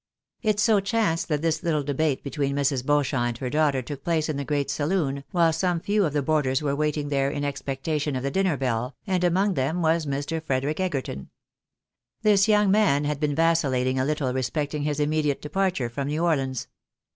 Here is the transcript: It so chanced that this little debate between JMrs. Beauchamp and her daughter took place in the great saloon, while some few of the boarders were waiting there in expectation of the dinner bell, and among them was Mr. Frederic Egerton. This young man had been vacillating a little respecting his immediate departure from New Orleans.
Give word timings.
It 0.41 0.59
so 0.59 0.79
chanced 0.79 1.27
that 1.27 1.43
this 1.43 1.61
little 1.61 1.83
debate 1.83 2.23
between 2.23 2.55
JMrs. 2.55 2.83
Beauchamp 2.83 3.27
and 3.27 3.37
her 3.37 3.49
daughter 3.51 3.83
took 3.83 4.03
place 4.03 4.29
in 4.29 4.35
the 4.37 4.43
great 4.43 4.71
saloon, 4.71 5.23
while 5.29 5.53
some 5.53 5.79
few 5.79 6.05
of 6.05 6.13
the 6.13 6.23
boarders 6.23 6.59
were 6.63 6.75
waiting 6.75 7.09
there 7.09 7.29
in 7.29 7.45
expectation 7.45 8.15
of 8.15 8.23
the 8.23 8.31
dinner 8.31 8.57
bell, 8.57 8.95
and 9.05 9.23
among 9.23 9.53
them 9.53 9.83
was 9.83 10.07
Mr. 10.07 10.41
Frederic 10.41 10.79
Egerton. 10.79 11.29
This 12.23 12.47
young 12.47 12.71
man 12.71 13.03
had 13.03 13.19
been 13.19 13.35
vacillating 13.35 13.99
a 13.99 14.03
little 14.05 14.33
respecting 14.33 14.81
his 14.81 14.99
immediate 14.99 15.39
departure 15.39 15.87
from 15.87 16.07
New 16.07 16.23
Orleans. 16.25 16.67